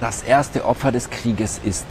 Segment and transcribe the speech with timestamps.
[0.00, 1.84] Das erste Opfer des Krieges ist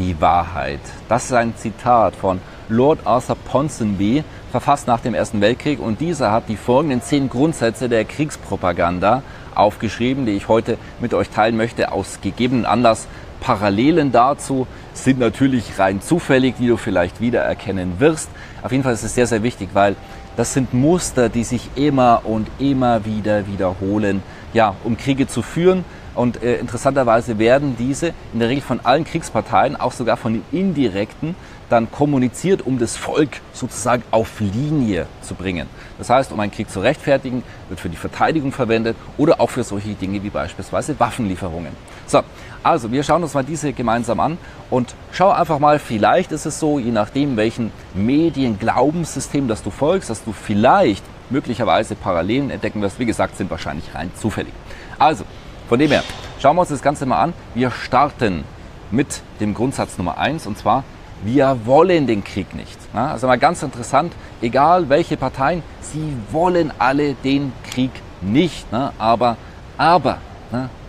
[0.00, 0.80] die Wahrheit.
[1.08, 5.78] Das ist ein Zitat von Lord Arthur Ponsonby, verfasst nach dem Ersten Weltkrieg.
[5.78, 9.22] Und dieser hat die folgenden zehn Grundsätze der Kriegspropaganda
[9.54, 13.06] aufgeschrieben, die ich heute mit euch teilen möchte, aus gegebenen Anlass.
[13.40, 18.30] Parallelen dazu sind natürlich rein zufällig, die du vielleicht wiedererkennen wirst.
[18.64, 19.94] Auf jeden Fall ist es sehr, sehr wichtig, weil
[20.36, 24.24] das sind Muster, die sich immer und immer wieder wiederholen,
[24.54, 25.84] ja, um Kriege zu führen,
[26.18, 30.44] und äh, interessanterweise werden diese in der Regel von allen Kriegsparteien, auch sogar von den
[30.50, 31.36] indirekten,
[31.70, 35.68] dann kommuniziert, um das Volk sozusagen auf Linie zu bringen.
[35.96, 39.62] Das heißt, um einen Krieg zu rechtfertigen, wird für die Verteidigung verwendet oder auch für
[39.62, 41.70] solche Dinge wie beispielsweise Waffenlieferungen.
[42.08, 42.22] So,
[42.64, 44.38] also wir schauen uns mal diese gemeinsam an
[44.70, 50.10] und schau einfach mal, vielleicht ist es so, je nachdem, welchen Medien-Glaubenssystem das du folgst,
[50.10, 52.98] dass du vielleicht möglicherweise Parallelen entdecken wirst.
[52.98, 54.52] Wie gesagt, sind wahrscheinlich rein zufällig.
[54.98, 55.24] Also,
[55.68, 56.02] von dem her,
[56.40, 57.34] schauen wir uns das Ganze mal an.
[57.54, 58.44] Wir starten
[58.90, 60.82] mit dem Grundsatz Nummer eins und zwar,
[61.22, 62.78] wir wollen den Krieg nicht.
[62.94, 67.90] Also mal ganz interessant, egal welche Parteien, sie wollen alle den Krieg
[68.22, 68.66] nicht.
[68.98, 69.36] Aber,
[69.76, 70.18] aber?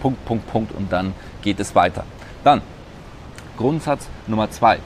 [0.02, 2.06] Punkt, Punkt, Punkt und dann geht es weiter.
[2.44, 2.62] Dann
[3.58, 4.80] Grundsatz Nummer zwei.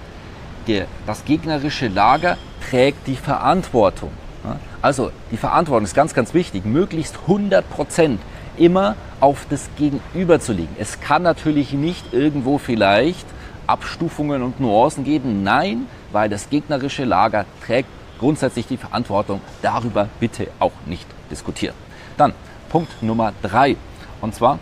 [0.67, 4.11] Der, das gegnerische Lager trägt die Verantwortung.
[4.81, 6.65] Also die Verantwortung ist ganz, ganz wichtig.
[6.65, 8.19] Möglichst 100 Prozent
[8.57, 10.75] immer auf das Gegenüber zu legen.
[10.79, 13.25] Es kann natürlich nicht irgendwo vielleicht
[13.67, 15.43] Abstufungen und Nuancen geben.
[15.43, 19.41] Nein, weil das gegnerische Lager trägt grundsätzlich die Verantwortung.
[19.61, 21.75] Darüber bitte auch nicht diskutieren.
[22.17, 22.33] Dann
[22.69, 23.75] Punkt Nummer drei.
[24.21, 24.59] Und zwar,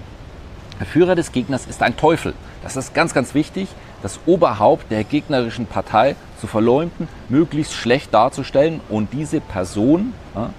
[0.79, 2.33] der Führer des Gegners ist ein Teufel.
[2.63, 3.69] Das ist ganz, ganz wichtig,
[4.01, 10.49] das Oberhaupt der gegnerischen Partei zu verleumden, möglichst schlecht darzustellen und diese Person ja,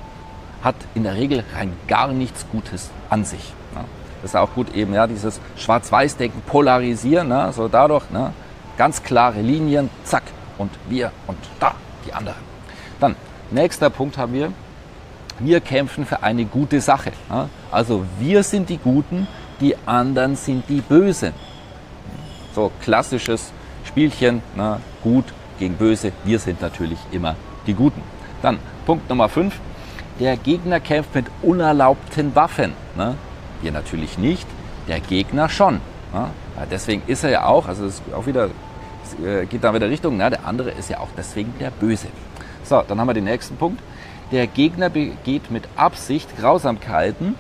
[0.63, 3.53] hat in der Regel rein gar nichts Gutes an sich.
[3.75, 3.85] Ne?
[4.23, 7.53] Das ist auch gut eben, ja, dieses Schwarz-Weiß-Denken polarisieren, ne?
[7.53, 8.33] so dadurch ne?
[8.77, 10.23] ganz klare Linien, zack,
[10.59, 11.75] und wir und da
[12.07, 12.39] die anderen.
[13.01, 13.17] Dann,
[13.51, 14.53] nächster Punkt haben wir,
[15.39, 17.13] wir kämpfen für eine gute Sache.
[17.29, 17.49] Ne?
[17.71, 19.27] Also wir sind die Guten,
[19.61, 21.33] die anderen sind die Bösen.
[22.55, 23.53] So klassisches
[23.85, 24.79] Spielchen, ne?
[25.03, 25.25] gut
[25.59, 27.35] gegen böse, wir sind natürlich immer
[27.67, 28.03] die Guten.
[28.43, 29.55] Dann Punkt Nummer 5,
[30.23, 32.75] der Gegner kämpft mit unerlaubten Waffen.
[32.97, 33.17] Ne?
[33.61, 34.47] Wir natürlich nicht,
[34.87, 35.81] der Gegner schon.
[36.13, 36.29] Ne?
[36.71, 38.51] Deswegen ist er ja auch, also es auch wieder,
[39.05, 40.31] es äh, geht da wieder Richtung, ne?
[40.31, 42.07] der andere ist ja auch deswegen der Böse.
[42.63, 43.83] So, dann haben wir den nächsten Punkt.
[44.31, 47.35] Der Gegner begeht mit Absicht Grausamkeiten,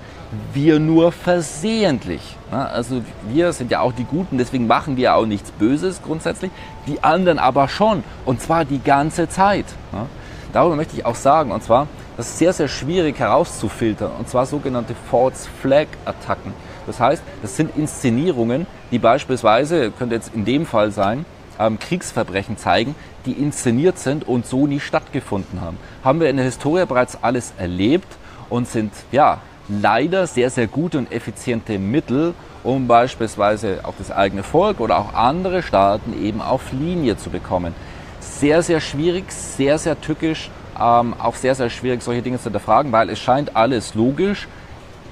[0.52, 2.36] wir nur versehentlich.
[2.50, 2.68] Ne?
[2.68, 6.50] Also wir sind ja auch die Guten, deswegen machen wir auch nichts Böses grundsätzlich,
[6.88, 9.66] die anderen aber schon und zwar die ganze Zeit.
[9.92, 10.06] Ne?
[10.52, 11.86] Darüber möchte ich auch sagen, und zwar,
[12.16, 16.52] das ist sehr, sehr schwierig herauszufiltern, und zwar sogenannte False Flag Attacken.
[16.86, 21.24] Das heißt, das sind Inszenierungen, die beispielsweise, könnte jetzt in dem Fall sein,
[21.58, 25.78] ähm, Kriegsverbrechen zeigen, die inszeniert sind und so nie stattgefunden haben.
[26.02, 28.08] Haben wir in der Historie bereits alles erlebt
[28.50, 32.34] und sind ja leider sehr, sehr gute und effiziente Mittel,
[32.64, 37.74] um beispielsweise auch das eigene Volk oder auch andere Staaten eben auf Linie zu bekommen.
[38.20, 40.50] Sehr, sehr schwierig, sehr, sehr tückisch
[40.80, 44.48] ähm, auch sehr, sehr schwierig, solche Dinge zu hinterfragen, weil es scheint alles logisch,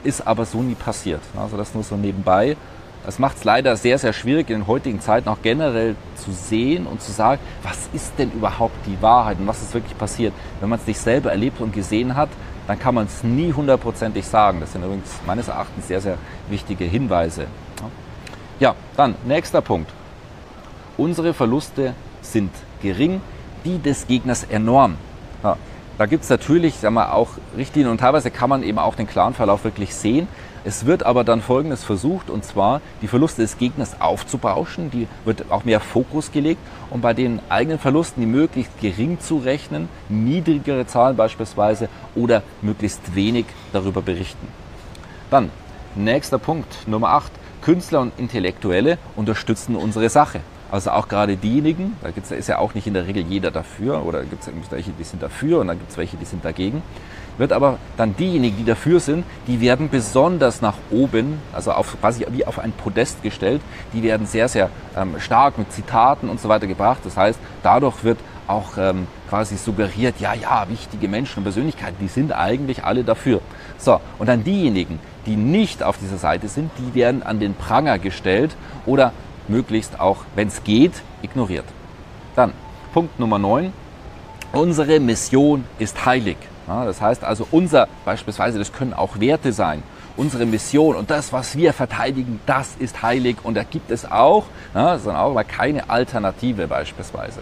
[0.05, 1.21] ist aber so nie passiert.
[1.37, 2.57] Also das nur so nebenbei.
[3.05, 6.87] Das macht es leider sehr, sehr schwierig in den heutigen Zeiten auch generell zu sehen
[6.87, 10.35] und zu sagen, was ist denn überhaupt die Wahrheit und was ist wirklich passiert.
[10.61, 12.29] Wenn man es nicht selber erlebt und gesehen hat,
[12.67, 14.61] dann kann man es nie hundertprozentig sagen.
[14.61, 16.19] Das sind übrigens meines Erachtens sehr, sehr
[16.49, 17.47] wichtige Hinweise.
[18.61, 19.91] Ja, dann nächster Punkt.
[20.99, 22.51] Unsere Verluste sind
[22.83, 23.23] gering,
[23.65, 24.97] die des Gegners enorm.
[25.43, 25.57] Ja.
[25.99, 29.07] Da gibt es natürlich sag mal, auch Richtlinien und teilweise kann man eben auch den
[29.07, 30.29] klaren Verlauf wirklich sehen.
[30.65, 34.91] Es wird aber dann Folgendes versucht, und zwar die Verluste des Gegners aufzubauschen.
[34.91, 36.61] Die wird auch mehr Fokus gelegt,
[36.91, 43.15] um bei den eigenen Verlusten die möglichst gering zu rechnen, niedrigere Zahlen beispielsweise oder möglichst
[43.15, 44.49] wenig darüber berichten.
[45.31, 45.51] Dann,
[45.95, 47.33] nächster Punkt, Nummer 8.
[47.63, 50.41] Künstler und Intellektuelle unterstützen unsere Sache.
[50.71, 54.23] Also auch gerade diejenigen, da ist ja auch nicht in der Regel jeder dafür oder
[54.23, 56.83] gibt es welche, die sind dafür und dann gibt es welche, die sind dagegen.
[57.39, 62.27] Wird aber dann diejenigen, die dafür sind, die werden besonders nach oben, also auf, quasi
[62.31, 63.63] wie auf ein Podest gestellt.
[63.95, 67.01] Die werden sehr, sehr ähm, stark mit Zitaten und so weiter gebracht.
[67.05, 72.09] Das heißt, dadurch wird auch ähm, quasi suggeriert, ja, ja, wichtige Menschen und Persönlichkeiten, die
[72.09, 73.41] sind eigentlich alle dafür.
[73.79, 77.99] So, und dann diejenigen, die nicht auf dieser Seite sind, die werden an den Pranger
[77.99, 78.55] gestellt
[78.87, 79.13] oder
[79.51, 80.93] möglichst auch, wenn es geht,
[81.23, 81.67] ignoriert.
[82.37, 82.53] Dann
[82.95, 83.73] Punkt Nummer 9.
[84.53, 86.37] Unsere Mission ist heilig.
[86.67, 89.83] Ja, das heißt also, unser, beispielsweise, das können auch Werte sein.
[90.17, 94.45] Unsere Mission und das, was wir verteidigen, das ist heilig und da gibt es auch,
[94.75, 97.41] ja, das auch aber keine Alternative beispielsweise.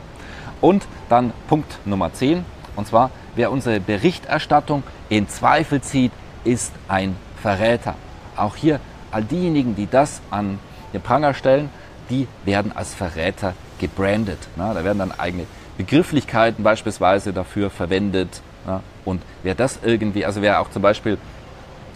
[0.61, 2.45] Und dann Punkt Nummer 10,
[2.77, 6.13] und zwar, wer unsere Berichterstattung in Zweifel zieht,
[6.45, 7.95] ist ein Verräter.
[8.37, 10.59] Auch hier, all diejenigen, die das an
[10.93, 11.71] den Pranger stellen,
[12.11, 14.39] die werden als Verräter gebrandet.
[14.57, 15.45] Na, da werden dann eigene
[15.77, 18.41] Begrifflichkeiten beispielsweise dafür verwendet.
[18.67, 21.19] Na, und wer das irgendwie, also wer auch zum Beispiel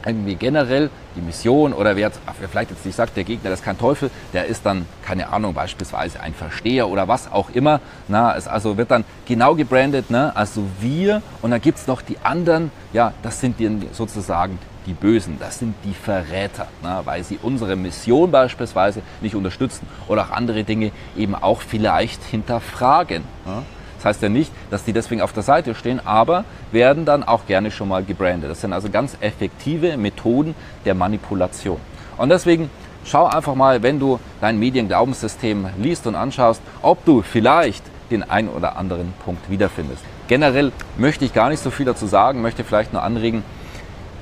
[0.06, 2.10] irgendwie generell die Mission oder wer,
[2.40, 5.28] wer vielleicht jetzt nicht sagt, der Gegner, das ist kein Teufel, der ist dann, keine
[5.28, 7.80] Ahnung, beispielsweise ein Versteher oder was auch immer.
[8.08, 10.34] Na, es also wird dann genau gebrandet, ne?
[10.34, 14.94] also wir und dann gibt es noch die anderen, ja, das sind die sozusagen die
[14.94, 20.30] Bösen, das sind die Verräter, na, weil sie unsere Mission beispielsweise nicht unterstützen oder auch
[20.30, 23.22] andere Dinge eben auch vielleicht hinterfragen.
[23.46, 23.62] Na.
[24.02, 27.46] Das heißt ja nicht, dass die deswegen auf der Seite stehen, aber werden dann auch
[27.46, 28.50] gerne schon mal gebrandet.
[28.50, 31.78] Das sind also ganz effektive Methoden der Manipulation.
[32.16, 32.68] Und deswegen
[33.04, 38.48] schau einfach mal, wenn du dein Medienglaubensystem liest und anschaust, ob du vielleicht den einen
[38.48, 40.02] oder anderen Punkt wiederfindest.
[40.26, 43.44] Generell möchte ich gar nicht so viel dazu sagen, möchte vielleicht nur anregen,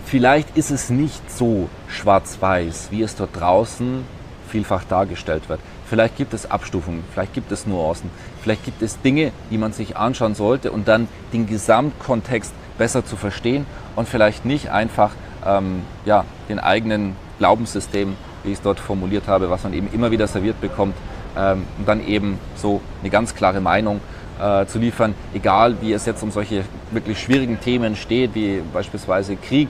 [0.05, 4.05] vielleicht ist es nicht so schwarz-weiß, wie es dort draußen
[4.49, 5.61] vielfach dargestellt wird.
[5.87, 8.11] Vielleicht gibt es Abstufungen, vielleicht gibt es Nuancen,
[8.43, 13.17] vielleicht gibt es Dinge, die man sich anschauen sollte und dann den Gesamtkontext besser zu
[13.17, 13.67] verstehen
[13.97, 15.13] und vielleicht nicht einfach
[15.45, 20.11] ähm, ja, den eigenen Glaubenssystem, wie ich es dort formuliert habe, was man eben immer
[20.11, 20.95] wieder serviert bekommt,
[21.37, 24.01] ähm, und dann eben so eine ganz klare Meinung
[24.41, 29.37] äh, zu liefern, egal wie es jetzt um solche wirklich schwierigen Themen steht, wie beispielsweise
[29.37, 29.69] Krieg,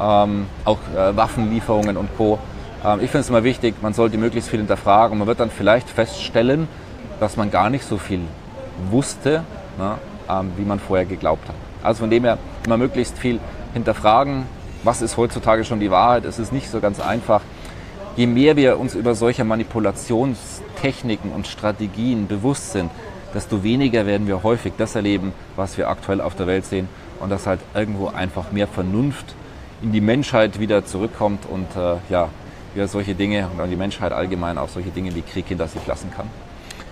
[0.00, 2.38] ähm, auch äh, Waffenlieferungen und Co.
[2.84, 5.88] Ähm, ich finde es immer wichtig, man sollte möglichst viel hinterfragen man wird dann vielleicht
[5.88, 6.68] feststellen,
[7.20, 8.20] dass man gar nicht so viel
[8.90, 9.44] wusste,
[9.78, 9.94] ne,
[10.28, 11.54] ähm, wie man vorher geglaubt hat.
[11.82, 13.40] Also von dem her immer möglichst viel
[13.72, 14.44] hinterfragen,
[14.84, 16.24] was ist heutzutage schon die Wahrheit.
[16.24, 17.40] Es ist nicht so ganz einfach.
[18.16, 22.90] Je mehr wir uns über solche Manipulationstechniken und Strategien bewusst sind,
[23.34, 26.88] desto weniger werden wir häufig das erleben, was wir aktuell auf der Welt sehen
[27.20, 29.34] und dass halt irgendwo einfach mehr Vernunft
[29.82, 32.28] in die Menschheit wieder zurückkommt und äh, ja,
[32.74, 36.10] wie solche Dinge und die Menschheit allgemein auch solche Dinge wie Krieg hinter sich lassen
[36.14, 36.26] kann.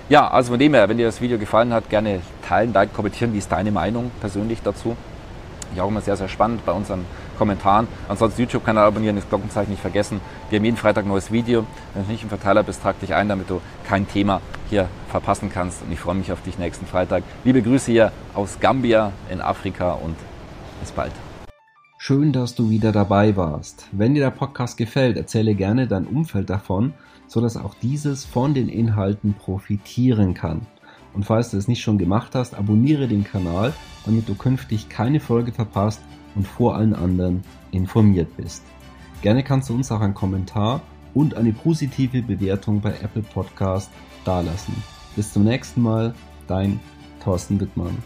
[0.09, 3.33] Ja, also von dem her, wenn dir das Video gefallen hat, gerne teilen, like, kommentieren.
[3.33, 4.97] Wie ist deine Meinung persönlich dazu?
[5.73, 7.05] Ich auch immer sehr, sehr spannend bei unseren
[7.41, 7.89] Kommentaren.
[8.07, 10.21] Ansonsten YouTube-Kanal abonnieren, das Glockenzeichen nicht vergessen.
[10.51, 11.65] Wir haben jeden Freitag ein neues Video.
[11.95, 15.51] Wenn du nicht im Verteiler bist, trag dich ein, damit du kein Thema hier verpassen
[15.51, 15.81] kannst.
[15.81, 17.23] Und ich freue mich auf dich nächsten Freitag.
[17.45, 20.17] Liebe Grüße hier aus Gambia in Afrika und
[20.81, 21.13] bis bald.
[21.97, 23.87] Schön, dass du wieder dabei warst.
[23.91, 26.93] Wenn dir der Podcast gefällt, erzähle gerne dein Umfeld davon,
[27.27, 30.67] sodass auch dieses von den Inhalten profitieren kann.
[31.15, 33.73] Und falls du es nicht schon gemacht hast, abonniere den Kanal,
[34.05, 36.03] damit du künftig keine Folge verpasst
[36.35, 38.63] und vor allen anderen informiert bist.
[39.23, 40.81] Gerne kannst du uns auch einen Kommentar
[41.15, 43.91] und eine positive Bewertung bei Apple Podcast
[44.25, 44.75] dalassen.
[45.17, 46.15] Bis zum nächsten Mal,
[46.47, 46.81] dein
[47.23, 47.97] Thorsten Wittmann.